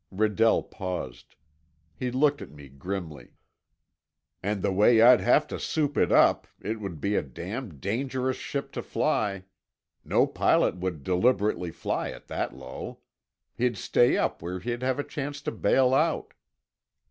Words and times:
Redell 0.11 0.63
paused. 0.63 1.35
He 1.93 2.09
looked 2.09 2.41
at 2.41 2.49
me 2.49 2.69
grimly. 2.69 3.35
"And 4.41 4.63
the 4.63 4.71
way 4.71 4.99
I'd 4.99 5.21
have 5.21 5.45
to 5.49 5.59
soup 5.59 5.95
it 5.95 6.11
up, 6.11 6.47
it 6.59 6.81
would 6.81 6.99
be 6.99 7.13
a 7.13 7.21
damned 7.21 7.79
dangerous 7.81 8.37
ship 8.37 8.71
to 8.71 8.81
fly. 8.81 9.43
No 10.03 10.25
pilot 10.25 10.77
would 10.77 11.03
deliberately 11.03 11.69
fly 11.69 12.07
it 12.07 12.25
that 12.29 12.51
low. 12.57 13.01
He'd 13.53 13.77
stay 13.77 14.17
up 14.17 14.41
where 14.41 14.57
he'd 14.59 14.81
have 14.81 14.97
a 14.97 15.03
chance 15.03 15.39
to 15.43 15.51
bail 15.51 15.93
out." 15.93 16.33